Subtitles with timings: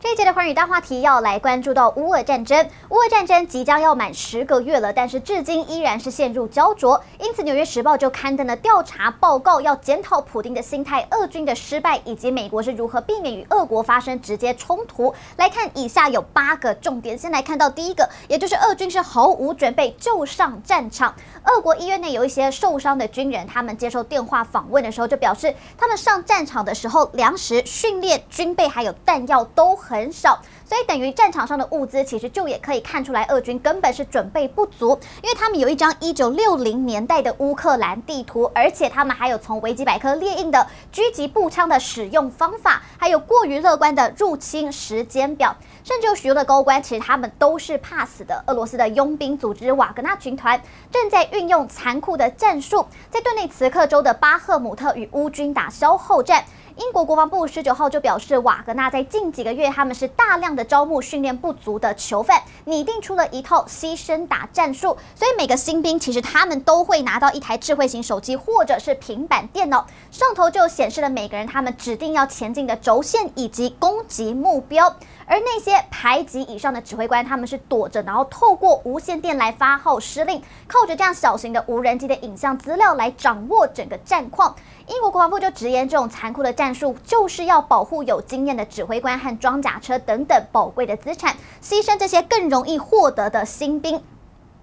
[0.00, 2.68] 这一节的寰宇大话题要来关注到乌俄战争。
[2.90, 7.02] 乌俄战争即将要满十个月了，但是至今依然是陷入胶着。
[7.18, 15.12] 因此，《纽约时报》就刊登了调查报告，要检讨普丁的心态、俄军的失败，以及美国是如何避免与俄国发生直接冲突。
[15.36, 17.18] 来看以下有八个重点。
[17.18, 21.12] 先来看到第一个，也就是俄军是毫无准备就上战场。
[21.42, 34.90] 俄国医院内有一些受伤的军人，他们接受电话访问的时候就表示，他们上战场的时候，粮食、训练、军备还有弹药都很少，所以等于战场上的物资其实就也可以看出来，俄军根本是准备不足，
[35.22, 48.44] 因为他们有一张一九六零年代的乌克兰地图，而且他们还有从维基百科列印的狙击步枪的使用方法，还有过于乐观的入侵时间表，甚至有许多的高官其实他们都是怕死的。
[48.46, 50.60] 俄罗斯的佣兵组织瓦格纳军团
[50.92, 56.44] 正在运用残酷的战术，在顿内茨克州的巴赫姆特与乌军打消耗战。
[56.78, 64.96] 英国国防部十九号就表示，瓦格纳在近几个月，他们是大量的招募训练不足的囚犯，拟定出了一套牺牲打战术。
[65.16, 74.94] 所以每个新兵其实他们都会拿到一台智慧型手机或者是平板电脑，上头就显示了每个人他们指定要前进的轴线以及攻击目标。
[75.26, 84.54] 而那些排级以上的指挥官，他们是躲着，然后透过无线电来发号施令，靠着这样小型的无人机的影像资料来掌握整个战况。
[84.86, 93.98] 英国国防部就直言，这种残酷的战战术就是要保护有经验的指挥官和装甲车等等宝贵的资产，牺牲这些更容易获得的新兵。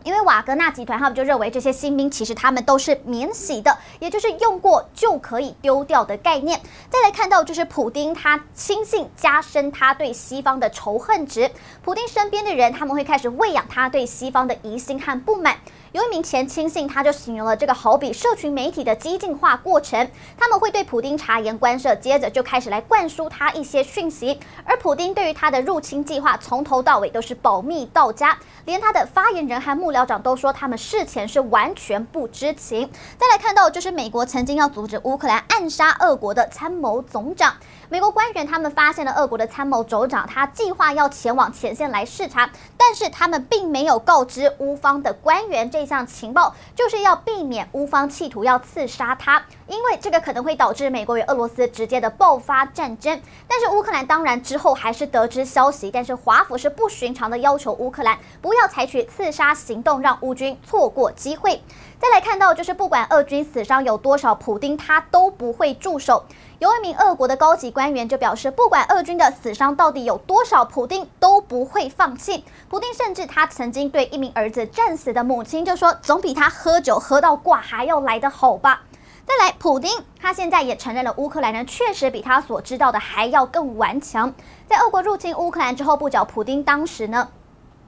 [0.05, 6.61] 因为瓦格纳集团他们就认为这些新兵其实他们都是免洗的，也就是用过就可以丢掉的概念。
[6.91, 11.49] 再来看到就是普丁他轻信加深他对西方的仇恨值，
[11.83, 15.57] 普丁身边的人他们会开始喂养他对西方的疑心和不满。
[15.91, 32.89] 有一名前亲信，他就形容了这个好比社群媒体的激进化过程，他们会对普丁察言观色，接着就开始来灌输他一些讯息，而普丁对于他的入侵计划从头到尾都是保密到家，连他的发言人和幕僚长都说他们事前是完全不知情。
[33.19, 37.53] 再来看到就是美国曾经要阻止乌克兰暗杀俄国的参谋总长。
[37.87, 53.21] 美国官员他们发现了俄国的参谋总长，他计划要前往前线来视察，但是他们并没有告知乌方的官员这项情报，就是要避免乌方企图要刺杀他，因为这个可能会导致美国与俄罗斯直接的爆发战争。
[53.47, 61.63] 但是乌克兰当然之后还是得知消息，但是华府是不寻常的要求乌克兰不要采取刺杀行动，让乌军错过机会。
[61.97, 66.25] 再来看到就是不管俄军死伤有多少，普丁他都不会驻守。
[66.59, 72.43] 有一名俄国的高级官员就表示，不管俄军的死伤到底有多少，普丁都不会放弃。
[72.69, 78.81] 普丁甚至他曾经对一名儿子战死的母亲就说：“总比他喝酒喝到挂还要来得好吧。”
[79.25, 79.91] 再来，普丁
[80.21, 84.33] 他现在也承认了，乌克兰人确实比他所知道的还要更顽强。
[84.67, 87.29] 在俄国入侵乌克兰之后不久，普丁当时呢，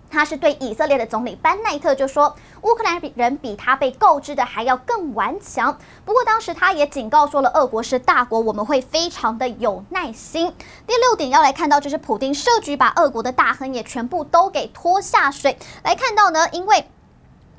[0.09, 5.77] 他是对以色列的总理班奈特就说，乌克兰比人比他被告知的还要更顽强。
[6.05, 10.53] 不过当时他也警告说了，俄国是大国，我们会非常的有耐心。
[10.85, 15.57] 第六点要来看到，就是普丁设局把俄国的大亨也全部都给拖下水。
[15.83, 16.85] 来看到呢，因为。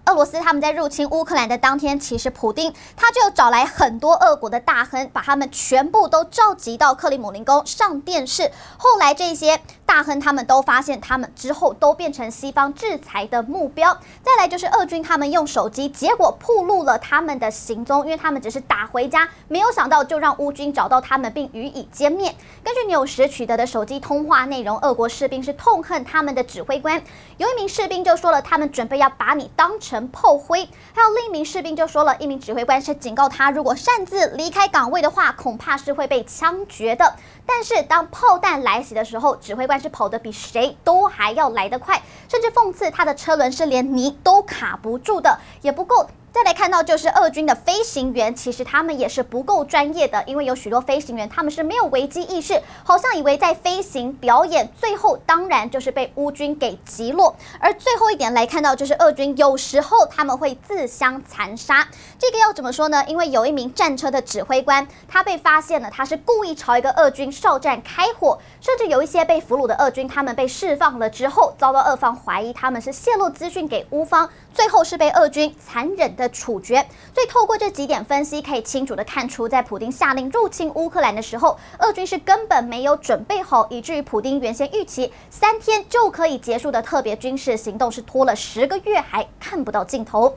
[0.08, 8.50] 俄罗斯他们在入侵乌克兰的当天，其实普丁他就找来很多俄国的大亨，把他们全部都召集到克里姆林宫上电视。
[8.78, 13.98] 后来这些大亨他们都发现，他们之后都变成西方制裁的目标。
[14.22, 22.34] 再来就是俄军他们用手机，结果暴露了他们的行踪，因为他们只是打回家，没有想到就让乌军找到他们并予以歼灭。
[22.64, 27.02] 根据纽时取得的手机通话内容，俄国士兵是痛恨他们的指挥官，
[27.36, 29.97] 有一名士兵就说了，他们准备要把你当成。
[30.06, 37.16] 炮灰，还有另一名士兵就说了，一名指挥官是警告他，如果擅自离开岗位的话，恐怕是会被枪决的。
[37.44, 46.06] 但是当炮弹来袭的时候，指挥官是跑得比谁都还要来得快，甚至讽刺他的车轮是连泥都卡不住的，也不够。
[46.38, 57.34] 再来看到，就是俄军的飞行员，其实他们也是不够专业的，因为有许多飞行员他们是没有危机意识，好像以为在飞行表演，最后当然就是被乌军给击落。
[57.58, 61.88] 而最后一点来看到，就是俄军有时候他们会自相残杀，
[62.20, 63.04] 这个要怎么说呢？
[63.08, 76.76] 因为有一名战车的指挥官，他被发现了，他是故意朝一个俄军哨站开火，甚至有一些被俘虏的俄军，他们被释放了之后，遭到俄方怀疑他们是泄露资讯给乌方，最后是被俄军残忍的处决，
[77.14, 90.36] 所以透过这几点分析，可以清楚的看出，在普丁下令入侵乌克兰的时候，俄军是根本没有准备好，以至于普丁原先预期三天就可以结束的特别军事行动，是拖了十个月还看不到尽头。